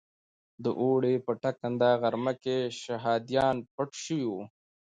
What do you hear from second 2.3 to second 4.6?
کې شهادیان پټ شوي وو.